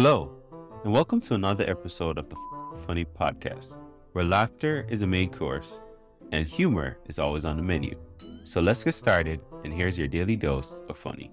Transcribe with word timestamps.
Hello, 0.00 0.30
and 0.84 0.92
welcome 0.92 1.20
to 1.22 1.34
another 1.34 1.68
episode 1.68 2.18
of 2.18 2.28
the 2.28 2.36
Funny 2.86 3.04
Podcast, 3.04 3.78
where 4.12 4.24
laughter 4.24 4.86
is 4.88 5.02
a 5.02 5.06
main 5.08 5.28
course 5.28 5.82
and 6.30 6.46
humor 6.46 6.98
is 7.08 7.18
always 7.18 7.44
on 7.44 7.56
the 7.56 7.64
menu. 7.64 7.98
So 8.44 8.60
let's 8.60 8.84
get 8.84 8.94
started, 8.94 9.40
and 9.64 9.72
here's 9.72 9.98
your 9.98 10.06
daily 10.06 10.36
dose 10.36 10.82
of 10.88 10.96
funny. 10.96 11.32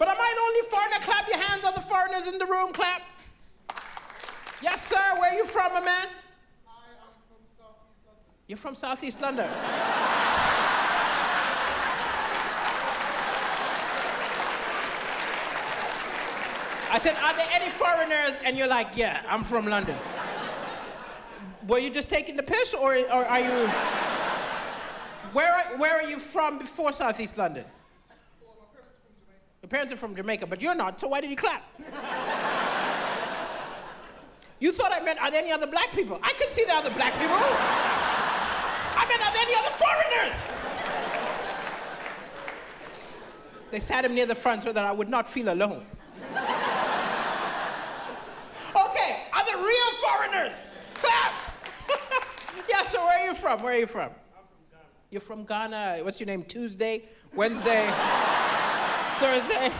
But 0.00 0.08
am 0.08 0.16
I 0.18 0.34
the 0.34 0.40
only 0.40 0.70
foreigner? 0.70 0.96
Clap 1.02 1.28
your 1.28 1.36
hands, 1.36 1.62
other 1.62 1.82
foreigners 1.82 2.26
in 2.26 2.38
the 2.38 2.46
room, 2.46 2.72
clap. 2.72 3.02
Yes, 4.62 4.86
sir. 4.86 4.96
Where 5.18 5.30
are 5.30 5.34
you 5.34 5.44
from, 5.44 5.74
my 5.74 5.80
man? 5.80 6.08
You're 8.46 8.56
from 8.56 8.74
Southeast 8.74 9.20
London. 9.20 9.50
I 16.90 16.98
said, 16.98 17.14
Are 17.16 17.36
there 17.36 17.48
any 17.52 17.70
foreigners? 17.70 18.38
And 18.42 18.56
you're 18.56 18.68
like, 18.68 18.96
Yeah, 18.96 19.20
I'm 19.28 19.44
from 19.44 19.66
London. 19.66 19.96
Were 21.68 21.78
you 21.78 21.90
just 21.90 22.08
taking 22.08 22.36
the 22.36 22.42
piss, 22.42 22.72
or, 22.72 22.96
or 22.96 23.26
are 23.26 23.40
you. 23.40 23.68
Where 25.34 25.76
where 25.76 25.92
are 25.92 26.08
you 26.08 26.18
from 26.18 26.58
before 26.58 26.94
Southeast 26.94 27.36
London? 27.36 27.66
Parents 29.70 29.92
are 29.92 29.96
from 29.96 30.16
Jamaica, 30.16 30.46
but 30.48 30.60
you're 30.60 30.74
not, 30.74 31.00
so 31.00 31.06
why 31.06 31.20
did 31.20 31.30
you 31.30 31.36
clap? 31.36 31.62
you 34.58 34.72
thought 34.72 34.92
I 34.92 34.98
meant, 34.98 35.22
Are 35.22 35.30
there 35.30 35.40
any 35.40 35.52
other 35.52 35.68
black 35.68 35.92
people? 35.92 36.18
I 36.24 36.32
could 36.32 36.52
see 36.52 36.64
the 36.64 36.74
other 36.74 36.90
black 36.90 37.12
people. 37.12 37.36
I 37.36 39.06
meant, 39.08 39.24
Are 39.24 39.32
there 39.32 39.42
any 39.42 39.54
other 39.54 39.70
foreigners? 39.78 40.52
They 43.70 43.78
sat 43.78 44.04
him 44.04 44.12
near 44.12 44.26
the 44.26 44.34
front 44.34 44.64
so 44.64 44.72
that 44.72 44.84
I 44.84 44.90
would 44.90 45.08
not 45.08 45.28
feel 45.28 45.52
alone. 45.52 45.86
okay, 48.74 49.22
other 49.32 49.56
real 49.56 49.92
foreigners, 50.02 50.72
clap. 50.94 51.42
yeah, 52.68 52.82
so 52.82 53.04
where 53.04 53.20
are 53.20 53.26
you 53.26 53.34
from? 53.36 53.62
Where 53.62 53.74
are 53.74 53.78
you 53.78 53.86
from? 53.86 54.10
I'm 54.10 54.42
from 54.48 54.64
Ghana. 54.72 54.84
You're 55.10 55.20
from 55.20 55.44
Ghana. 55.44 56.00
What's 56.02 56.18
your 56.18 56.26
name? 56.26 56.42
Tuesday, 56.42 57.08
Wednesday, 57.36 57.88
Thursday. 59.20 59.70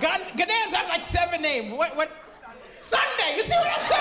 Ghan- 0.00 0.32
Ghanaians 0.34 0.72
have 0.72 0.88
like 0.88 1.02
seven 1.02 1.42
names. 1.42 1.76
What? 1.76 1.94
What? 1.94 2.10
Sunday. 2.80 3.36
You 3.36 3.44
see 3.44 3.52
what 3.52 3.66
I'm 3.66 3.78
saying? 3.86 4.00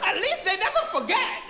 At 0.04 0.16
least 0.16 0.44
they 0.44 0.56
never 0.56 0.78
forget. 0.92 1.42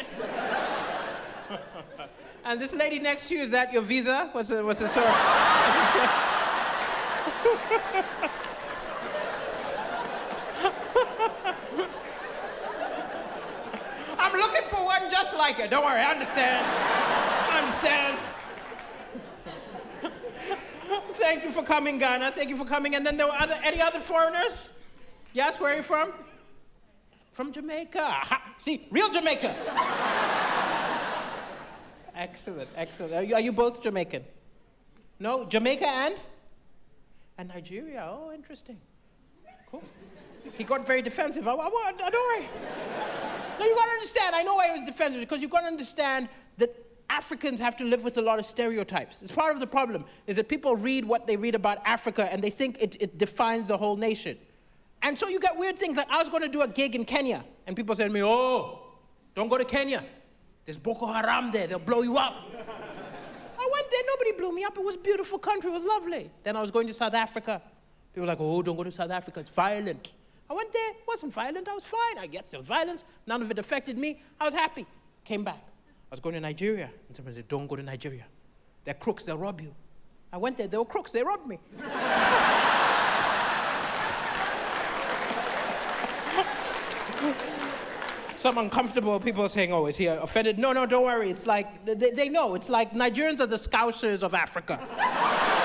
and 2.46 2.58
this 2.58 2.72
lady 2.72 2.98
next 2.98 3.28
to 3.28 3.34
you, 3.34 3.42
is 3.42 3.50
that 3.50 3.74
your 3.74 3.82
visa? 3.82 4.30
What's 4.32 4.48
the, 4.48 4.64
what's 4.64 4.78
the 4.78 4.88
sort? 4.88 5.06
One 15.00 15.10
just 15.10 15.36
like 15.36 15.58
it. 15.58 15.70
Don't 15.70 15.84
worry, 15.84 16.00
I 16.00 16.12
understand. 16.12 16.64
I 17.50 17.58
understand. 17.60 18.18
Thank 21.14 21.44
you 21.44 21.50
for 21.50 21.62
coming, 21.62 21.98
Ghana. 21.98 22.32
Thank 22.32 22.48
you 22.48 22.56
for 22.56 22.64
coming. 22.64 22.94
And 22.94 23.04
then 23.04 23.16
there 23.16 23.26
were 23.26 23.34
other, 23.38 23.58
any 23.62 23.80
other 23.80 24.00
foreigners? 24.00 24.70
Yes, 25.34 25.60
where 25.60 25.72
are 25.72 25.76
you 25.76 25.82
from? 25.82 26.12
From 27.32 27.52
Jamaica. 27.52 28.00
Aha. 28.00 28.54
See, 28.58 28.88
real 28.90 29.10
Jamaica. 29.10 29.54
excellent, 32.14 32.70
excellent. 32.74 33.14
Are 33.14 33.22
you, 33.22 33.34
are 33.34 33.40
you 33.40 33.52
both 33.52 33.82
Jamaican? 33.82 34.24
No, 35.18 35.44
Jamaica 35.44 35.86
and? 35.86 36.14
And 37.36 37.48
Nigeria. 37.48 38.08
Oh, 38.08 38.32
interesting. 38.32 38.78
Cool. 39.70 39.82
He 40.56 40.64
got 40.64 40.86
very 40.86 41.02
defensive. 41.02 41.46
I, 41.46 41.52
I, 41.52 41.92
I, 42.02 42.10
don't 42.10 42.12
worry. 42.12 42.48
No, 43.58 43.66
you 43.66 43.74
gotta 43.74 43.90
understand. 43.92 44.34
I 44.34 44.42
know 44.42 44.54
why 44.54 44.68
he 44.68 44.80
was 44.80 44.88
defensive 44.88 45.20
because 45.20 45.40
you've 45.40 45.50
gotta 45.50 45.66
understand 45.66 46.28
that 46.58 46.74
Africans 47.08 47.60
have 47.60 47.76
to 47.76 47.84
live 47.84 48.04
with 48.04 48.18
a 48.18 48.22
lot 48.22 48.38
of 48.38 48.46
stereotypes. 48.46 49.22
It's 49.22 49.32
part 49.32 49.54
of 49.54 49.60
the 49.60 49.66
problem 49.66 50.04
is 50.26 50.36
that 50.36 50.48
people 50.48 50.76
read 50.76 51.04
what 51.04 51.26
they 51.26 51.36
read 51.36 51.54
about 51.54 51.78
Africa 51.84 52.30
and 52.32 52.42
they 52.42 52.50
think 52.50 52.78
it, 52.80 52.96
it 53.00 53.18
defines 53.18 53.68
the 53.68 53.76
whole 53.76 53.96
nation. 53.96 54.36
And 55.02 55.18
so 55.18 55.28
you 55.28 55.38
get 55.38 55.56
weird 55.56 55.78
things 55.78 55.96
like 55.96 56.10
I 56.10 56.18
was 56.18 56.28
to 56.28 56.48
do 56.48 56.62
a 56.62 56.68
gig 56.68 56.94
in 56.96 57.04
Kenya, 57.04 57.44
and 57.66 57.76
people 57.76 57.94
said 57.94 58.08
to 58.08 58.12
me, 58.12 58.22
"Oh, 58.22 58.80
don't 59.34 59.48
go 59.48 59.58
to 59.58 59.64
Kenya. 59.64 60.02
There's 60.64 60.78
Boko 60.78 61.06
Haram 61.06 61.52
there. 61.52 61.66
They'll 61.66 61.78
blow 61.78 62.02
you 62.02 62.16
up." 62.16 62.34
I 63.58 63.68
went 63.72 63.90
there. 63.90 64.00
Nobody 64.06 64.32
blew 64.32 64.52
me 64.52 64.64
up. 64.64 64.76
It 64.76 64.84
was 64.84 64.96
beautiful 64.96 65.38
country. 65.38 65.70
It 65.70 65.74
was 65.74 65.84
lovely. 65.84 66.30
Then 66.42 66.56
I 66.56 66.62
was 66.62 66.70
going 66.70 66.86
to 66.86 66.94
South 66.94 67.14
Africa. 67.14 67.62
People 68.12 68.22
were 68.22 68.28
like, 68.28 68.40
"Oh, 68.40 68.62
don't 68.62 68.76
go 68.76 68.84
to 68.84 68.90
South 68.90 69.10
Africa. 69.10 69.40
It's 69.40 69.50
violent." 69.50 70.12
I 70.48 70.54
went 70.54 70.72
there. 70.72 70.92
Wasn't 71.08 71.32
violent. 71.32 71.68
I 71.68 71.74
was 71.74 71.84
fine. 71.84 72.18
I 72.18 72.26
guess 72.26 72.50
there 72.50 72.60
was 72.60 72.68
violence. 72.68 73.04
None 73.26 73.42
of 73.42 73.50
it 73.50 73.58
affected 73.58 73.98
me. 73.98 74.22
I 74.40 74.44
was 74.44 74.54
happy. 74.54 74.86
Came 75.24 75.42
back. 75.42 75.58
I 75.58 76.10
was 76.10 76.20
going 76.20 76.34
to 76.34 76.40
Nigeria, 76.40 76.88
and 77.08 77.16
somebody 77.16 77.36
said, 77.36 77.48
"Don't 77.48 77.66
go 77.66 77.74
to 77.74 77.82
Nigeria. 77.82 78.24
They're 78.84 78.94
crooks. 78.94 79.24
They'll 79.24 79.38
rob 79.38 79.60
you." 79.60 79.74
I 80.32 80.36
went 80.36 80.56
there. 80.56 80.68
They 80.68 80.78
were 80.78 80.84
crooks. 80.84 81.10
They 81.10 81.24
robbed 81.24 81.48
me. 81.48 81.58
Some 88.38 88.58
uncomfortable 88.58 89.18
people 89.18 89.48
saying, 89.48 89.72
"Oh, 89.72 89.86
is 89.86 89.96
he 89.96 90.06
offended?" 90.06 90.60
No, 90.60 90.72
no, 90.72 90.86
don't 90.86 91.04
worry. 91.04 91.30
It's 91.30 91.46
like 91.46 91.84
they, 91.84 92.12
they 92.12 92.28
know. 92.28 92.54
It's 92.54 92.68
like 92.68 92.92
Nigerians 92.92 93.40
are 93.40 93.46
the 93.46 93.56
Scousers 93.56 94.22
of 94.22 94.34
Africa. 94.34 94.78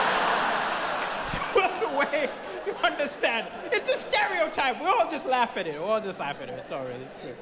way 1.96 2.30
you 2.66 2.74
understand. 2.84 3.48
It's 3.72 3.90
stereotype. 4.50 4.82
We 4.82 4.88
all 4.88 5.10
just 5.10 5.26
laugh 5.26 5.58
at 5.58 5.68
it. 5.68 5.74
We 5.74 5.86
all 5.86 6.02
just 6.02 6.20
laugh 6.20 6.42
at 6.42 6.50
it. 6.50 6.60
It's 6.60 6.72
all 6.72 6.84
really 6.84 7.08
true. 7.22 7.36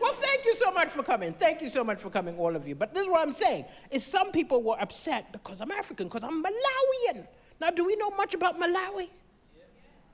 Well, 0.00 0.12
thank 0.14 0.44
you 0.44 0.54
so 0.56 0.72
much 0.72 0.88
for 0.88 1.02
coming. 1.02 1.32
Thank 1.32 1.62
you 1.62 1.68
so 1.68 1.84
much 1.84 2.00
for 2.00 2.10
coming, 2.10 2.36
all 2.36 2.56
of 2.56 2.66
you. 2.66 2.74
But 2.74 2.92
this 2.92 3.04
is 3.04 3.08
what 3.08 3.20
I'm 3.20 3.32
saying: 3.32 3.64
is 3.90 4.04
some 4.04 4.32
people 4.32 4.62
were 4.62 4.80
upset 4.80 5.30
because 5.32 5.60
I'm 5.60 5.70
African, 5.70 6.08
because 6.08 6.24
I'm 6.24 6.42
Malawian. 6.42 7.26
Now, 7.60 7.70
do 7.70 7.84
we 7.84 7.94
know 7.96 8.10
much 8.10 8.34
about 8.34 8.58
Malawi? 8.58 9.08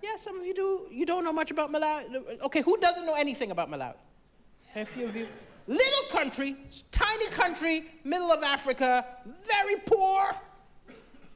Yeah, 0.02 0.16
some 0.16 0.38
of 0.38 0.46
you 0.46 0.54
do. 0.54 0.86
You 0.90 1.06
don't 1.06 1.24
know 1.24 1.32
much 1.32 1.50
about 1.50 1.72
Malawi. 1.72 2.40
Okay, 2.42 2.60
who 2.60 2.76
doesn't 2.76 3.06
know 3.06 3.14
anything 3.14 3.50
about 3.50 3.70
Malawi? 3.70 3.94
A 4.76 4.84
few 4.84 5.06
of 5.06 5.16
you. 5.16 5.26
Little 5.66 6.04
country, 6.10 6.56
tiny 6.90 7.26
country, 7.26 7.86
middle 8.04 8.30
of 8.32 8.42
Africa, 8.42 9.04
very 9.46 9.76
poor. 9.86 10.34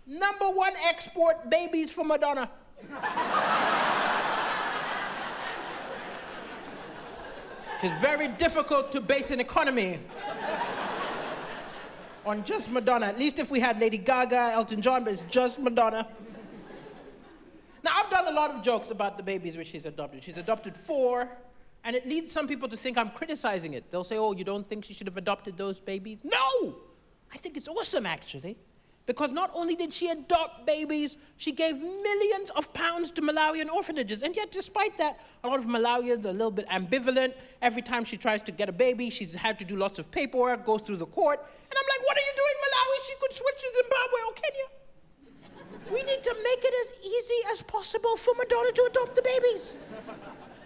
Number 0.07 0.47
one 0.47 0.73
export 0.85 1.49
babies 1.51 1.91
for 1.91 2.05
Madonna. 2.05 2.49
It's 7.83 8.01
very 8.01 8.29
difficult 8.29 8.93
to 8.93 9.01
base 9.01 9.31
an 9.31 9.41
economy 9.41 9.99
on 12.25 12.45
just 12.45 12.71
Madonna. 12.71 13.07
At 13.07 13.19
least 13.19 13.39
if 13.39 13.51
we 13.51 13.59
had 13.61 13.81
Lady 13.81 13.99
Gaga, 13.99 14.53
Elton 14.53 14.81
John, 14.81 15.05
but 15.05 15.13
it's 15.13 15.25
just 15.29 15.59
Madonna. 15.59 16.07
Now, 17.85 17.91
I've 17.97 18.11
done 18.11 18.29
a 18.29 18.31
lot 18.31 18.51
of 18.51 18.63
jokes 18.63 18.91
about 18.91 19.17
the 19.17 19.23
babies 19.23 19.57
which 19.57 19.67
she's 19.67 19.87
adopted. 19.87 20.23
She's 20.23 20.39
adopted 20.39 20.77
four, 20.77 21.29
and 21.83 21.97
it 21.97 22.07
leads 22.07 22.31
some 22.31 22.47
people 22.47 22.69
to 22.69 22.77
think 22.77 22.97
I'm 22.97 23.11
criticizing 23.11 23.75
it. 23.75 23.91
They'll 23.91 24.05
say, 24.05 24.19
Oh, 24.19 24.33
you 24.33 24.45
don't 24.45 24.69
think 24.69 24.85
she 24.85 24.95
should 24.95 25.09
have 25.09 25.17
adopted 25.17 25.57
those 25.57 25.81
babies? 25.81 26.19
No! 26.23 26.77
I 27.35 27.39
think 27.39 27.57
it's 27.57 27.67
awesome, 27.67 28.07
actually. 28.07 28.57
Because 29.07 29.33
not 29.33 29.51
only 29.55 29.75
did 29.75 29.93
she 29.93 30.09
adopt 30.09 30.65
babies, 30.65 31.17
she 31.37 31.51
gave 31.51 31.81
millions 31.81 32.51
of 32.51 32.73
pounds 32.73 33.11
to 33.13 33.23
Malawian 33.23 33.69
orphanages. 33.69 34.23
And 34.23 34.37
yet, 34.37 34.53
despite 34.53 34.97
that, 34.99 35.19
a 35.43 35.49
lot 35.49 35.59
of 35.59 35.65
Malawians 35.65 36.25
are 36.25 36.31
a 36.31 36.33
little 36.33 36.53
bit 36.53 36.69
ambivalent. 36.69 37.35
Every 37.63 37.83
time 37.83 38.05
she 38.05 38.17
tries 38.17 38.43
to 38.45 38.53
get 38.53 38.69
a 38.69 38.73
baby, 38.73 39.11
she's 39.11 39.35
had 39.35 39.59
to 39.59 39.65
do 39.65 39.77
lots 39.77 39.99
of 39.99 40.11
paperwork, 40.11 40.65
go 40.65 40.79
through 40.79 40.99
the 40.99 41.07
court. 41.07 41.41
And 41.41 41.75
I'm 41.77 41.87
like, 41.89 42.07
what 42.07 42.17
are 42.17 42.21
you 42.21 42.33
doing, 42.37 42.57
Malawi? 42.63 43.07
She 43.07 43.15
could 43.21 43.33
switch 43.33 43.57
to 43.59 43.69
Zimbabwe 43.83 44.19
or 44.29 44.33
Kenya. 44.35 44.67
We 45.91 46.03
need 46.05 46.23
to 46.23 46.35
make 46.45 46.65
it 46.65 46.75
as 46.83 47.05
easy 47.05 47.41
as 47.51 47.63
possible 47.63 48.17
for 48.17 48.35
Madonna 48.39 48.71
to 48.73 48.89
adopt 48.91 49.17
the 49.17 49.23
babies. 49.23 49.79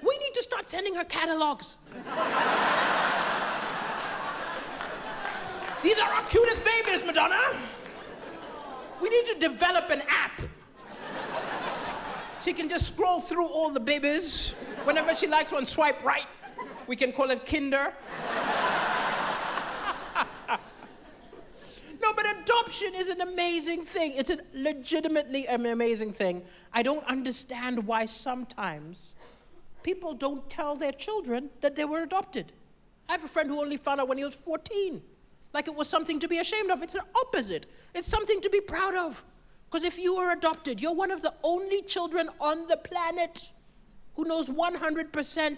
We 0.02 0.16
need 0.18 0.34
to 0.34 0.42
start 0.42 0.66
sending 0.66 0.94
her 0.94 1.04
catalogs. 1.04 1.78
These 5.82 5.98
are 5.98 6.12
our 6.12 6.24
cutest 6.24 6.62
babies, 6.64 7.02
Madonna. 7.04 7.56
We 9.00 9.08
need 9.08 9.26
to 9.26 9.38
develop 9.38 9.90
an 9.90 10.02
app. 10.08 10.40
She 12.42 12.52
can 12.52 12.68
just 12.68 12.88
scroll 12.88 13.20
through 13.20 13.46
all 13.46 13.70
the 13.70 13.80
babies. 13.80 14.54
Whenever 14.84 15.14
she 15.16 15.26
likes 15.26 15.50
one, 15.52 15.66
swipe 15.66 16.04
right. 16.04 16.26
We 16.86 16.94
can 16.94 17.12
call 17.12 17.30
it 17.30 17.44
Kinder. 17.44 17.92
no, 22.00 22.12
but 22.14 22.26
adoption 22.40 22.94
is 22.94 23.08
an 23.08 23.20
amazing 23.20 23.84
thing. 23.84 24.12
It's 24.16 24.30
a 24.30 24.38
legitimately 24.54 25.48
an 25.48 25.66
amazing 25.66 26.12
thing. 26.12 26.42
I 26.72 26.82
don't 26.82 27.04
understand 27.06 27.84
why 27.84 28.06
sometimes 28.06 29.16
people 29.82 30.14
don't 30.14 30.48
tell 30.48 30.76
their 30.76 30.92
children 30.92 31.50
that 31.60 31.74
they 31.74 31.84
were 31.84 32.02
adopted. 32.02 32.52
I 33.08 33.12
have 33.12 33.24
a 33.24 33.28
friend 33.28 33.48
who 33.48 33.60
only 33.60 33.76
found 33.76 34.00
out 34.00 34.08
when 34.08 34.18
he 34.18 34.24
was 34.24 34.34
14 34.34 35.02
like 35.52 35.68
it 35.68 35.74
was 35.74 35.88
something 35.88 36.18
to 36.20 36.28
be 36.28 36.38
ashamed 36.38 36.70
of. 36.70 36.82
It's 36.82 36.92
the 36.92 37.04
opposite. 37.14 37.66
It's 37.94 38.08
something 38.08 38.40
to 38.40 38.50
be 38.50 38.60
proud 38.60 38.94
of. 38.94 39.24
Because 39.70 39.84
if 39.84 39.98
you 39.98 40.16
were 40.16 40.32
adopted, 40.32 40.80
you're 40.80 40.94
one 40.94 41.10
of 41.10 41.22
the 41.22 41.34
only 41.42 41.82
children 41.82 42.28
on 42.40 42.66
the 42.66 42.76
planet 42.76 43.50
who 44.14 44.24
knows 44.24 44.48
100% 44.48 45.56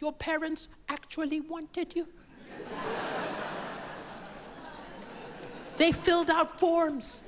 your 0.00 0.12
parents 0.12 0.68
actually 0.88 1.40
wanted 1.40 1.94
you. 1.94 2.06
they 5.76 5.92
filled 5.92 6.30
out 6.30 6.58
forms. 6.58 7.22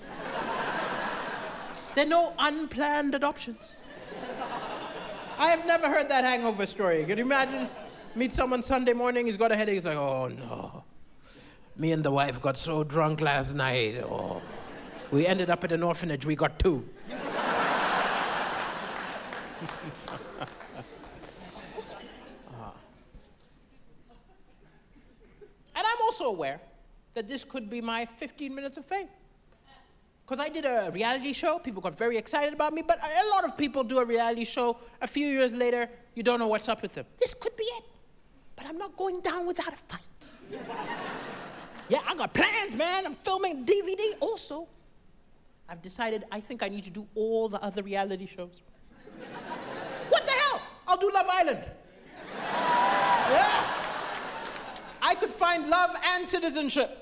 There 1.94 2.06
are 2.06 2.08
no 2.08 2.32
unplanned 2.38 3.15
adoptions. 3.15 3.76
I 5.38 5.50
have 5.50 5.67
never 5.67 5.88
heard 5.88 6.08
that 6.08 6.25
hangover 6.25 6.67
story. 6.67 7.05
Can 7.05 7.19
you 7.19 7.25
imagine? 7.25 7.69
Meet 8.15 8.32
someone 8.32 8.62
Sunday 8.62 8.93
morning, 8.93 9.26
he's 9.26 9.37
got 9.37 9.53
a 9.53 9.56
headache, 9.56 9.76
he's 9.76 9.85
like, 9.85 9.97
oh 9.97 10.29
no. 10.29 10.85
Me 11.82 11.90
and 11.90 12.05
the 12.05 12.12
wife 12.12 12.40
got 12.40 12.56
so 12.56 12.84
drunk 12.84 13.20
last 13.20 13.55
night. 13.55 13.96
Oh, 14.05 14.40
we 15.11 15.26
ended 15.26 15.50
up 15.50 15.64
at 15.64 15.73
an 15.73 15.82
orphanage. 15.82 16.25
We 16.25 16.37
got 16.37 16.56
two. 16.61 16.88
And 25.75 25.84
I'm 25.90 26.00
also 26.02 26.26
aware 26.26 26.61
that 27.14 27.26
this 27.26 27.43
could 27.43 27.69
be 27.69 27.81
my 27.81 28.06
15 28.06 28.55
minutes 28.55 28.79
of 28.79 28.84
fame. 28.84 29.08
Because 30.25 30.38
I 30.38 30.49
did 30.49 30.64
a 30.64 30.90
reality 30.93 31.32
show, 31.32 31.58
people 31.58 31.82
got 31.82 31.99
very 31.99 32.17
excited 32.17 32.55
about 32.55 32.73
me, 32.73 32.82
but 32.82 32.99
a 33.02 33.29
lot 33.31 33.44
of 33.44 33.56
people 33.56 33.82
do 33.82 33.99
a 33.99 34.05
reality 34.05 34.44
show. 34.44 34.76
A 35.00 35.08
few 35.08 35.26
years 35.26 35.52
later, 35.52 35.88
you 36.14 36.23
don't 36.23 36.38
know 36.38 36.46
what's 36.46 36.69
up 36.69 36.81
with 36.81 36.93
them. 36.93 37.06
This 37.19 37.34
could 37.34 37.56
be 37.56 37.64
it. 37.64 37.84
But 38.55 38.67
I'm 38.67 38.79
not 38.79 38.96
going 38.96 39.20
down 39.20 39.46
without 39.49 39.73
a 39.73 39.82
fight. 39.88 40.12
Yeah, 41.93 42.00
I 42.09 42.15
got 42.15 42.33
plans, 42.33 42.75
man. 42.75 43.05
I'm 43.05 43.15
filming 43.15 43.67
DVD 43.67 44.15
also. 44.21 44.67
I've 45.69 45.83
decided 45.83 46.25
I 46.33 46.41
think 46.41 46.62
I 46.62 46.71
need 46.71 46.85
to 46.85 46.91
do 46.91 47.06
all 47.15 47.50
the 47.50 47.62
other 47.62 47.83
reality 47.83 48.27
shows. 48.27 48.62
what 50.09 50.25
the 50.25 50.33
hell? 50.33 50.62
I'll 50.89 50.97
do 50.97 51.11
Love 51.12 51.27
Island. 51.31 51.62
yeah. 52.39 53.75
I 55.03 55.15
could 55.21 55.35
find 55.35 55.69
love 55.69 55.91
and 56.15 56.27
citizenship. 56.27 57.02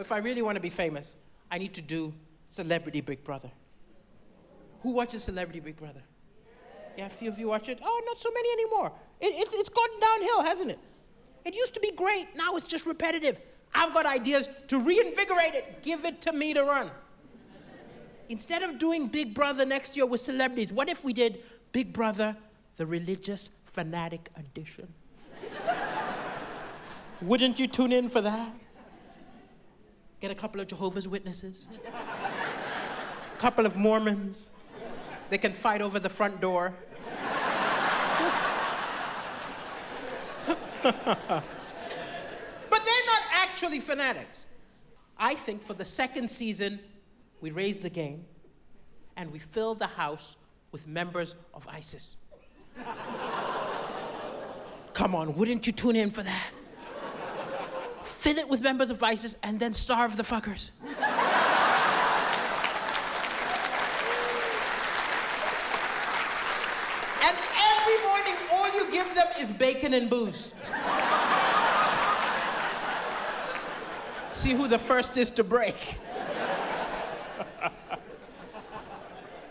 If 0.00 0.12
I 0.12 0.18
really 0.18 0.42
want 0.42 0.56
to 0.56 0.60
be 0.60 0.70
famous, 0.70 1.16
I 1.50 1.58
need 1.58 1.74
to 1.74 1.82
do 1.82 2.12
Celebrity 2.48 3.00
Big 3.00 3.24
Brother. 3.24 3.50
Who 4.82 4.90
watches 4.90 5.24
Celebrity 5.24 5.60
Big 5.60 5.76
Brother? 5.76 6.02
Yeah, 6.96 7.06
a 7.06 7.10
few 7.10 7.28
of 7.28 7.38
you 7.38 7.48
watch 7.48 7.68
it. 7.68 7.80
Oh, 7.82 8.02
not 8.06 8.18
so 8.18 8.30
many 8.32 8.48
anymore. 8.52 8.92
It, 9.20 9.34
it's, 9.36 9.52
it's 9.52 9.68
gone 9.68 9.88
downhill, 10.00 10.42
hasn't 10.42 10.70
it? 10.70 10.78
It 11.44 11.54
used 11.54 11.74
to 11.74 11.80
be 11.80 11.92
great. 11.92 12.28
Now 12.34 12.56
it's 12.56 12.66
just 12.66 12.86
repetitive. 12.86 13.40
I've 13.74 13.92
got 13.92 14.06
ideas 14.06 14.48
to 14.68 14.78
reinvigorate 14.78 15.54
it. 15.54 15.82
Give 15.82 16.04
it 16.04 16.20
to 16.22 16.32
me 16.32 16.54
to 16.54 16.62
run. 16.64 16.90
Instead 18.28 18.62
of 18.62 18.78
doing 18.78 19.06
Big 19.06 19.34
Brother 19.34 19.64
next 19.64 19.96
year 19.96 20.06
with 20.06 20.20
celebrities, 20.20 20.72
what 20.72 20.88
if 20.88 21.04
we 21.04 21.12
did 21.12 21.42
Big 21.72 21.92
Brother, 21.92 22.36
the 22.76 22.86
religious 22.86 23.50
fanatic 23.64 24.30
edition? 24.36 24.92
Wouldn't 27.22 27.60
you 27.60 27.68
tune 27.68 27.92
in 27.92 28.08
for 28.08 28.20
that? 28.22 28.52
Get 30.20 30.30
a 30.30 30.34
couple 30.34 30.60
of 30.60 30.66
Jehovah's 30.66 31.06
Witnesses, 31.06 31.66
a 31.86 33.38
couple 33.38 33.66
of 33.66 33.76
Mormons. 33.76 34.50
They 35.28 35.38
can 35.38 35.52
fight 35.52 35.82
over 35.82 35.98
the 35.98 36.08
front 36.08 36.40
door. 36.40 36.72
but 40.82 40.94
they're 42.70 43.06
not 43.06 43.22
actually 43.32 43.80
fanatics. 43.80 44.46
I 45.18 45.34
think 45.34 45.62
for 45.62 45.74
the 45.74 45.84
second 45.84 46.30
season, 46.30 46.78
we 47.40 47.50
raise 47.50 47.78
the 47.78 47.90
game 47.90 48.24
and 49.16 49.32
we 49.32 49.38
fill 49.38 49.74
the 49.74 49.86
house 49.86 50.36
with 50.72 50.86
members 50.86 51.34
of 51.54 51.66
ISIS. 51.68 52.16
Come 54.92 55.14
on, 55.14 55.34
wouldn't 55.34 55.66
you 55.66 55.72
tune 55.72 55.96
in 55.96 56.10
for 56.10 56.22
that? 56.22 56.50
fill 58.16 58.38
it 58.38 58.48
with 58.48 58.62
members 58.62 58.90
of 58.90 59.02
ISIS, 59.02 59.36
and 59.42 59.60
then 59.60 59.72
starve 59.72 60.16
the 60.16 60.22
fuckers. 60.22 60.70
and 67.22 67.36
every 67.72 67.98
morning, 68.08 68.34
all 68.52 68.72
you 68.74 68.90
give 68.90 69.14
them 69.14 69.26
is 69.38 69.52
bacon 69.52 69.94
and 69.94 70.08
booze. 70.08 70.52
See 74.32 74.52
who 74.54 74.66
the 74.66 74.78
first 74.78 75.16
is 75.16 75.30
to 75.32 75.44
break. 75.44 75.98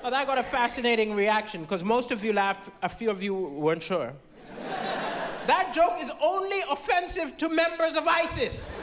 well, 0.02 0.12
that 0.12 0.28
got 0.28 0.38
a 0.38 0.44
fascinating 0.44 1.14
reaction 1.14 1.62
because 1.62 1.84
most 1.84 2.12
of 2.12 2.24
you 2.24 2.34
laughed, 2.34 2.70
a 2.82 2.90
few 2.90 3.10
of 3.10 3.22
you 3.22 3.34
weren't 3.34 3.84
sure 3.84 4.14
that 5.48 5.74
joke 5.74 6.00
is 6.00 6.12
only 6.22 6.62
offensive 6.70 7.38
to 7.38 7.50
members 7.50 7.96
of 7.96 8.08
ISIS. 8.08 8.80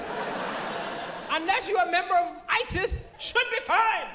Unless 1.31 1.69
you're 1.69 1.81
a 1.81 1.90
member 1.90 2.14
of 2.14 2.37
ISIS, 2.49 3.04
should 3.19 3.47
be 3.50 3.61
fine. 3.61 4.07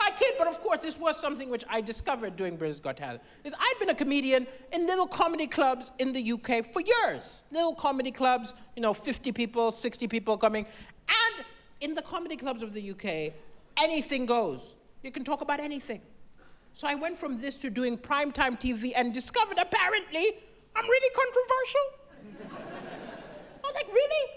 I 0.00 0.10
kid, 0.12 0.34
but 0.38 0.46
of 0.46 0.60
course, 0.60 0.80
this 0.80 0.98
was 0.98 1.18
something 1.18 1.50
which 1.50 1.64
I 1.68 1.80
discovered 1.80 2.36
doing 2.36 2.56
Britain's 2.56 2.78
Got 2.80 2.98
Talent. 2.98 3.20
Is 3.44 3.52
I'd 3.58 3.74
been 3.80 3.90
a 3.90 3.94
comedian 3.94 4.46
in 4.72 4.86
little 4.86 5.06
comedy 5.06 5.46
clubs 5.46 5.90
in 5.98 6.12
the 6.12 6.32
UK 6.32 6.72
for 6.72 6.80
years. 6.80 7.42
Little 7.50 7.74
comedy 7.74 8.12
clubs, 8.12 8.54
you 8.76 8.82
know, 8.82 8.94
50 8.94 9.32
people, 9.32 9.72
60 9.72 10.06
people 10.06 10.38
coming. 10.38 10.66
And 11.08 11.44
in 11.80 11.94
the 11.94 12.02
comedy 12.02 12.36
clubs 12.36 12.62
of 12.62 12.72
the 12.72 12.90
UK, 12.92 13.32
anything 13.76 14.24
goes. 14.24 14.76
You 15.02 15.10
can 15.10 15.24
talk 15.24 15.40
about 15.40 15.60
anything. 15.60 16.00
So 16.78 16.86
I 16.86 16.94
went 16.94 17.18
from 17.18 17.40
this 17.40 17.56
to 17.56 17.70
doing 17.70 17.98
primetime 17.98 18.56
TV 18.56 18.92
and 18.94 19.12
discovered 19.12 19.58
apparently 19.58 20.34
I'm 20.76 20.84
really 20.84 21.12
controversial. 21.12 21.80
I 22.54 23.66
was 23.66 23.74
like, 23.74 23.88
really? 23.92 24.30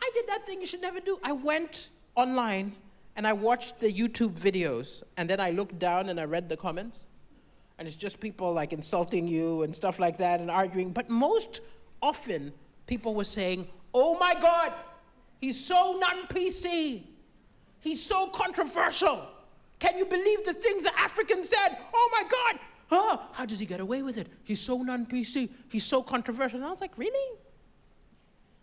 I 0.00 0.08
did 0.14 0.28
that 0.28 0.46
thing 0.46 0.60
you 0.60 0.68
should 0.68 0.82
never 0.82 1.00
do. 1.00 1.18
I 1.24 1.32
went 1.32 1.88
online 2.14 2.76
and 3.16 3.26
I 3.26 3.32
watched 3.32 3.80
the 3.80 3.92
YouTube 3.92 4.38
videos, 4.38 5.02
and 5.16 5.28
then 5.28 5.40
I 5.40 5.50
looked 5.50 5.80
down 5.80 6.10
and 6.10 6.20
I 6.20 6.26
read 6.26 6.48
the 6.48 6.56
comments, 6.56 7.08
and 7.80 7.88
it's 7.88 7.96
just 7.96 8.20
people 8.20 8.52
like 8.52 8.72
insulting 8.72 9.26
you 9.26 9.62
and 9.62 9.74
stuff 9.74 9.98
like 9.98 10.16
that 10.18 10.38
and 10.38 10.48
arguing. 10.48 10.92
But 10.92 11.10
most 11.10 11.60
often, 12.00 12.52
people 12.86 13.16
were 13.16 13.24
saying, 13.24 13.66
Oh 13.94 14.16
my 14.16 14.34
God, 14.40 14.74
he's 15.40 15.58
so 15.58 15.98
non 16.00 16.28
PC. 16.28 17.02
He's 17.80 18.00
so 18.00 18.28
controversial. 18.28 19.26
Can 19.80 19.98
you 19.98 20.04
believe 20.04 20.44
the 20.44 20.52
things 20.52 20.84
the 20.84 20.96
African 20.98 21.42
said? 21.42 21.78
Oh 21.92 22.10
my 22.12 22.22
God, 22.22 22.60
oh, 22.92 23.22
how 23.32 23.44
does 23.44 23.58
he 23.58 23.66
get 23.66 23.80
away 23.80 24.02
with 24.02 24.16
it? 24.16 24.28
He's 24.44 24.60
so 24.60 24.78
non 24.78 25.06
PC. 25.06 25.50
He's 25.68 25.84
so 25.84 26.02
controversial. 26.02 26.58
And 26.58 26.66
I 26.66 26.70
was 26.70 26.80
like, 26.80 26.96
Really? 26.96 27.38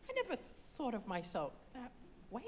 I 0.09 0.13
never 0.23 0.41
thought 0.77 0.93
of 0.93 1.05
myself 1.05 1.53
that 1.73 1.91
way. 2.29 2.41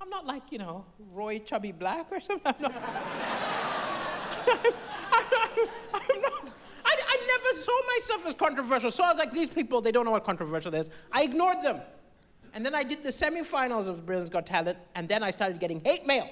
I'm 0.00 0.10
not 0.10 0.26
like, 0.26 0.52
you 0.52 0.58
know, 0.58 0.84
Roy 1.12 1.40
Chubby 1.40 1.72
Brown 1.72 2.04
or 2.10 2.20
something. 2.20 2.54
I'm 2.54 2.62
not. 2.62 2.74
I'm, 4.46 4.58
I'm, 5.12 5.68
I'm 5.94 6.20
not 6.22 6.48
I, 6.84 6.96
I 7.06 7.16
never 7.26 7.62
saw 7.62 7.80
myself 7.96 8.26
as 8.26 8.34
controversial. 8.34 8.90
So 8.90 9.04
I 9.04 9.08
was 9.08 9.18
like, 9.18 9.32
these 9.32 9.50
people, 9.50 9.80
they 9.80 9.92
don't 9.92 10.04
know 10.04 10.10
what 10.10 10.24
controversial 10.24 10.74
is. 10.74 10.88
I 11.12 11.24
ignored 11.24 11.62
them. 11.62 11.80
And 12.54 12.64
then 12.64 12.74
I 12.74 12.82
did 12.82 13.02
the 13.02 13.10
semifinals 13.10 13.88
of 13.88 14.06
Britain's 14.06 14.30
Got 14.30 14.46
Talent, 14.46 14.78
and 14.94 15.06
then 15.06 15.22
I 15.22 15.30
started 15.30 15.60
getting 15.60 15.82
hate 15.84 16.06
mail. 16.06 16.28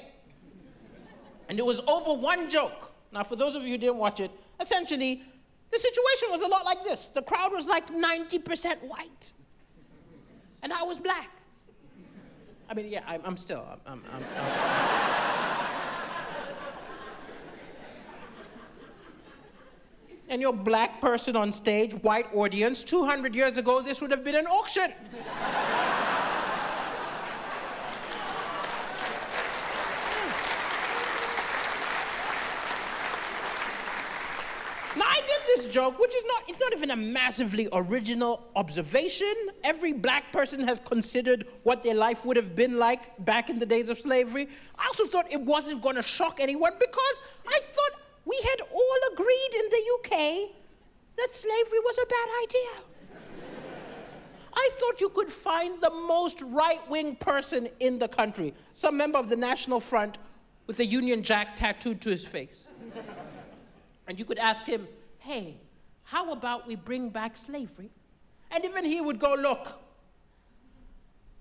And 1.48 1.58
it 1.58 1.64
was 1.64 1.80
over 1.86 2.14
one 2.14 2.50
joke. 2.50 2.92
Now, 3.12 3.22
for 3.22 3.36
those 3.36 3.54
of 3.54 3.62
you 3.62 3.70
who 3.70 3.78
didn't 3.78 3.98
watch 3.98 4.20
it, 4.20 4.30
essentially, 4.60 5.22
the 5.70 5.78
situation 5.78 6.28
was 6.30 6.42
a 6.42 6.46
lot 6.46 6.64
like 6.64 6.84
this. 6.84 7.08
The 7.08 7.22
crowd 7.22 7.52
was 7.52 7.66
like 7.66 7.88
90% 7.88 8.82
white, 8.88 9.32
and 10.62 10.72
I 10.72 10.82
was 10.82 10.98
black. 10.98 11.30
I 12.68 12.74
mean, 12.74 12.88
yeah, 12.88 13.02
I'm, 13.06 13.20
I'm 13.24 13.36
still. 13.36 13.64
I'm, 13.86 14.02
I'm, 14.12 14.24
and 20.28 20.42
your 20.42 20.52
black 20.52 21.00
person 21.00 21.36
on 21.36 21.52
stage, 21.52 21.94
white 22.02 22.26
audience, 22.34 22.82
200 22.82 23.34
years 23.34 23.56
ago, 23.56 23.80
this 23.82 24.00
would 24.00 24.10
have 24.10 24.24
been 24.24 24.34
an 24.34 24.46
auction. 24.46 24.92
This 35.56 35.66
joke, 35.66 35.98
which 35.98 36.14
is 36.14 36.24
not, 36.26 36.42
it's 36.48 36.60
not 36.60 36.72
even 36.72 36.90
a 36.90 36.96
massively 36.96 37.68
original 37.72 38.46
observation. 38.56 39.32
Every 39.64 39.92
black 39.92 40.32
person 40.32 40.66
has 40.68 40.80
considered 40.84 41.46
what 41.62 41.82
their 41.82 41.94
life 41.94 42.26
would 42.26 42.36
have 42.36 42.54
been 42.54 42.78
like 42.78 43.24
back 43.24 43.48
in 43.48 43.58
the 43.58 43.66
days 43.66 43.88
of 43.88 43.98
slavery. 43.98 44.48
I 44.78 44.86
also 44.86 45.06
thought 45.06 45.32
it 45.32 45.40
wasn't 45.40 45.82
going 45.82 45.96
to 45.96 46.02
shock 46.02 46.38
anyone 46.40 46.72
because 46.78 47.20
I 47.48 47.58
thought 47.60 48.00
we 48.24 48.38
had 48.42 48.66
all 48.70 48.98
agreed 49.12 49.52
in 49.54 49.70
the 49.70 49.82
UK 49.94 50.50
that 51.16 51.30
slavery 51.30 51.80
was 51.80 51.98
a 51.98 52.06
bad 52.06 52.28
idea. 52.44 52.84
I 54.52 54.70
thought 54.78 55.00
you 55.00 55.10
could 55.10 55.30
find 55.30 55.80
the 55.80 55.90
most 55.90 56.40
right 56.42 56.80
wing 56.88 57.16
person 57.16 57.68
in 57.80 57.98
the 57.98 58.08
country, 58.08 58.54
some 58.72 58.96
member 58.96 59.18
of 59.18 59.28
the 59.28 59.36
National 59.36 59.80
Front 59.80 60.18
with 60.66 60.80
a 60.80 60.84
Union 60.84 61.22
Jack 61.22 61.56
tattooed 61.56 62.00
to 62.02 62.10
his 62.10 62.24
face. 62.24 62.68
and 64.08 64.18
you 64.18 64.24
could 64.24 64.38
ask 64.38 64.64
him, 64.64 64.88
hey, 65.26 65.58
how 66.04 66.30
about 66.30 66.68
we 66.68 66.76
bring 66.76 67.08
back 67.10 67.36
slavery? 67.36 67.90
And 68.52 68.64
even 68.64 68.84
he 68.84 69.00
would 69.00 69.18
go, 69.18 69.34
look, 69.34 69.80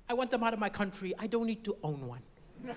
I 0.10 0.16
want 0.16 0.32
them 0.32 0.44
out 0.44 0.54
of 0.54 0.60
my 0.60 0.70
country. 0.70 1.14
I 1.20 1.28
don't 1.28 1.46
need 1.46 1.64
to 1.66 1.78
own 1.84 2.08
one. 2.08 2.22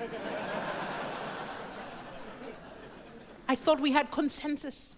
I 3.48 3.54
thought 3.54 3.80
we 3.80 3.90
had 3.90 4.10
consensus. 4.10 4.96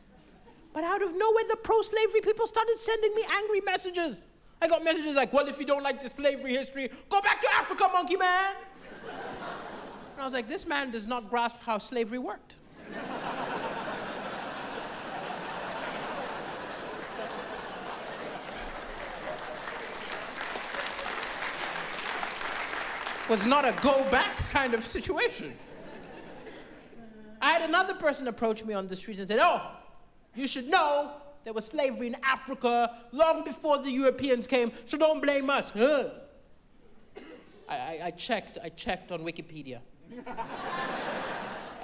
But 0.72 0.82
out 0.82 1.00
of 1.00 1.16
nowhere, 1.16 1.44
the 1.48 1.56
pro 1.56 1.80
slavery 1.82 2.22
people 2.22 2.48
started 2.48 2.76
sending 2.78 3.14
me 3.14 3.22
angry 3.32 3.60
messages. 3.60 4.26
I 4.60 4.66
got 4.66 4.82
messages 4.82 5.14
like, 5.14 5.32
well, 5.32 5.46
if 5.46 5.60
you 5.60 5.64
don't 5.64 5.84
like 5.84 6.02
the 6.02 6.08
slavery 6.08 6.54
history, 6.54 6.90
go 7.08 7.20
back 7.22 7.40
to 7.40 7.46
Africa, 7.54 7.88
monkey 7.92 8.16
man. 8.16 8.54
and 9.06 10.20
I 10.20 10.24
was 10.24 10.32
like, 10.32 10.48
this 10.48 10.66
man 10.66 10.90
does 10.90 11.06
not 11.06 11.30
grasp 11.30 11.58
how 11.60 11.78
slavery 11.78 12.18
worked. 12.18 12.56
Was 23.30 23.46
not 23.46 23.64
a 23.64 23.70
go 23.80 24.02
back 24.10 24.36
kind 24.50 24.74
of 24.74 24.84
situation. 24.84 25.56
I 27.40 27.52
had 27.52 27.62
another 27.62 27.94
person 27.94 28.26
approach 28.26 28.64
me 28.64 28.74
on 28.74 28.88
the 28.88 28.96
streets 28.96 29.20
and 29.20 29.28
said, 29.28 29.38
Oh, 29.40 29.70
you 30.34 30.48
should 30.48 30.68
know 30.68 31.12
there 31.44 31.52
was 31.52 31.64
slavery 31.64 32.08
in 32.08 32.16
Africa 32.24 32.98
long 33.12 33.44
before 33.44 33.78
the 33.78 33.90
Europeans 33.90 34.48
came, 34.48 34.72
so 34.84 34.98
don't 34.98 35.22
blame 35.22 35.48
us. 35.48 35.72
I, 35.76 36.10
I, 37.68 38.00
I, 38.06 38.10
checked, 38.10 38.58
I 38.62 38.68
checked 38.68 39.12
on 39.12 39.20
Wikipedia. 39.20 39.78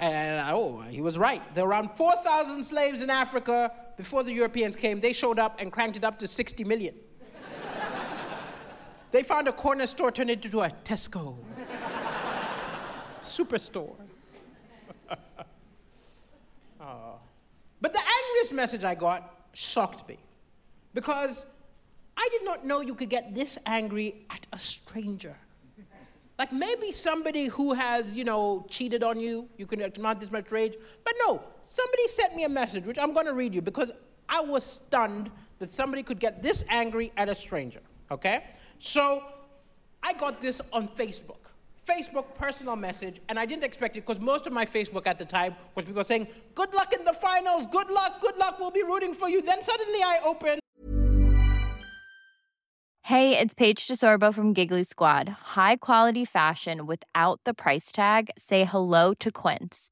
and 0.01 0.49
oh, 0.53 0.81
he 0.81 1.01
was 1.01 1.17
right. 1.17 1.41
There 1.55 1.63
were 1.63 1.71
around 1.71 1.91
4,000 1.91 2.61
slaves 2.61 3.01
in 3.01 3.09
Africa 3.09 3.71
before 3.95 4.23
the 4.23 4.33
Europeans 4.33 4.75
came. 4.75 4.99
They 4.99 5.13
showed 5.13 5.39
up 5.39 5.61
and 5.61 5.71
cranked 5.71 5.95
it 5.95 6.03
up 6.03 6.19
to 6.19 6.27
60 6.27 6.65
million. 6.65 6.93
They 9.11 9.23
found 9.23 9.47
a 9.47 9.53
corner 9.53 9.85
store 9.85 10.11
turned 10.11 10.29
into 10.29 10.61
a 10.61 10.69
Tesco. 10.83 11.35
Superstore. 13.21 13.95
oh. 16.81 17.15
But 17.81 17.93
the 17.93 18.01
angriest 18.01 18.53
message 18.53 18.83
I 18.83 18.95
got 18.95 19.47
shocked 19.53 20.07
me 20.07 20.17
because 20.93 21.45
I 22.17 22.27
did 22.31 22.43
not 22.43 22.65
know 22.65 22.81
you 22.81 22.95
could 22.95 23.09
get 23.09 23.33
this 23.33 23.57
angry 23.65 24.25
at 24.29 24.45
a 24.51 24.59
stranger. 24.59 25.35
Like 26.39 26.53
maybe 26.53 26.91
somebody 26.91 27.45
who 27.45 27.73
has, 27.73 28.15
you 28.15 28.23
know, 28.23 28.65
cheated 28.69 29.01
on 29.01 29.19
you, 29.19 29.49
you 29.57 29.65
can 29.65 29.89
command 29.91 30.19
this 30.19 30.31
much 30.31 30.51
rage. 30.51 30.75
But 31.03 31.15
no, 31.25 31.41
somebody 31.61 32.07
sent 32.07 32.35
me 32.35 32.43
a 32.43 32.49
message, 32.49 32.85
which 32.85 32.99
I'm 32.99 33.13
going 33.13 33.25
to 33.25 33.33
read 33.33 33.55
you 33.55 33.61
because 33.61 33.91
I 34.29 34.41
was 34.41 34.63
stunned 34.63 35.31
that 35.59 35.71
somebody 35.71 36.03
could 36.03 36.19
get 36.19 36.43
this 36.43 36.63
angry 36.69 37.11
at 37.17 37.27
a 37.27 37.33
stranger. 37.33 37.79
Okay? 38.11 38.43
So 38.79 39.23
I 40.03 40.13
got 40.13 40.41
this 40.41 40.61
on 40.71 40.87
Facebook. 40.87 41.37
Facebook 41.87 42.35
personal 42.35 42.75
message, 42.75 43.21
and 43.29 43.39
I 43.39 43.45
didn't 43.45 43.63
expect 43.63 43.95
it 43.95 44.05
because 44.05 44.19
most 44.19 44.45
of 44.45 44.51
my 44.51 44.65
Facebook 44.65 45.07
at 45.07 45.17
the 45.17 45.25
time 45.25 45.55
was 45.73 45.85
people 45.85 46.03
saying, 46.03 46.27
Good 46.53 46.73
luck 46.73 46.91
in 46.91 47.05
the 47.05 47.13
finals, 47.13 47.65
good 47.67 47.89
luck, 47.89 48.19
good 48.21 48.37
luck, 48.37 48.59
we'll 48.59 48.71
be 48.71 48.83
rooting 48.83 49.13
for 49.13 49.29
you. 49.29 49.41
Then 49.41 49.61
suddenly 49.61 50.01
I 50.03 50.19
open. 50.25 50.59
Hey, 53.03 53.39
it's 53.39 53.53
Paige 53.53 53.87
DeSorbo 53.87 54.33
from 54.33 54.51
Giggly 54.51 54.83
Squad. 54.83 55.29
High 55.55 55.77
quality 55.77 56.25
fashion 56.25 56.85
without 56.85 57.39
the 57.45 57.53
price 57.53 57.93
tag? 57.93 58.31
Say 58.37 58.65
hello 58.65 59.13
to 59.13 59.31
Quince. 59.31 59.91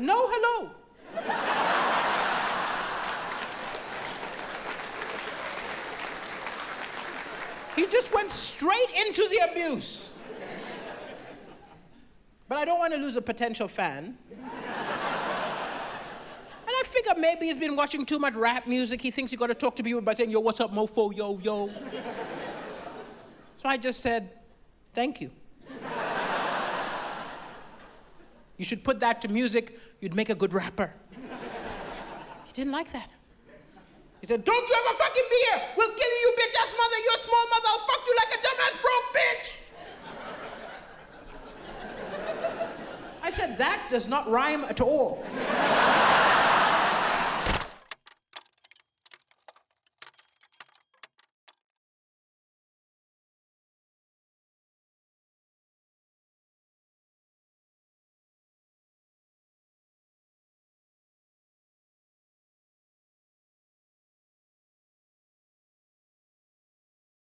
No 0.00 0.28
hello. 0.30 0.70
He 7.76 7.86
just 7.86 8.14
went 8.14 8.30
straight 8.30 8.92
into 9.06 9.28
the 9.28 9.50
abuse. 9.50 10.16
But 12.48 12.56
I 12.56 12.64
don't 12.64 12.78
want 12.78 12.94
to 12.94 12.98
lose 12.98 13.16
a 13.16 13.22
potential 13.22 13.68
fan. 13.68 14.16
And 14.30 14.46
I 16.66 16.82
figure 16.86 17.12
maybe 17.18 17.46
he's 17.46 17.56
been 17.56 17.76
watching 17.76 18.06
too 18.06 18.18
much 18.18 18.34
rap 18.34 18.66
music. 18.66 19.02
He 19.02 19.10
thinks 19.10 19.30
he 19.30 19.36
got 19.36 19.48
to 19.48 19.54
talk 19.54 19.76
to 19.76 19.82
people 19.82 20.00
by 20.00 20.14
saying, 20.14 20.30
yo, 20.30 20.40
what's 20.40 20.60
up, 20.60 20.72
mofo, 20.72 21.14
yo, 21.14 21.38
yo. 21.42 21.68
so 23.58 23.68
I 23.68 23.76
just 23.76 24.00
said, 24.00 24.30
thank 24.94 25.20
you. 25.20 25.30
You 28.60 28.66
should 28.66 28.84
put 28.84 29.00
that 29.00 29.22
to 29.22 29.28
music, 29.28 29.80
you'd 30.02 30.14
make 30.14 30.28
a 30.28 30.34
good 30.34 30.52
rapper. 30.52 30.92
He 32.44 32.52
didn't 32.52 32.72
like 32.72 32.92
that. 32.92 33.08
He 34.20 34.26
said, 34.26 34.44
Don't 34.44 34.68
you 34.68 34.76
ever 34.84 34.98
fucking 34.98 35.22
be 35.30 35.36
here! 35.48 35.62
We'll 35.78 35.88
kill 35.88 36.14
you, 36.20 36.34
bitch 36.38 36.54
ass 36.62 36.74
mother! 36.76 36.96
You're 37.02 37.14
a 37.14 37.18
small 37.20 37.48
mother! 37.48 37.68
I'll 37.70 37.86
fuck 37.86 38.06
you 38.06 38.14
like 38.20 38.34
a 38.34 38.40
dumbass 38.44 38.76
broke 38.82 39.08
bitch! 39.16 39.46
I 43.22 43.30
said, 43.30 43.56
That 43.56 43.86
does 43.88 44.06
not 44.06 44.30
rhyme 44.30 44.64
at 44.64 44.82
all. 44.82 45.24